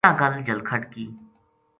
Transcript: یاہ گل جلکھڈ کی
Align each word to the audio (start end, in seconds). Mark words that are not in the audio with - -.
یاہ 0.03 0.17
گل 0.19 0.33
جلکھڈ 0.47 0.81
کی 0.93 1.05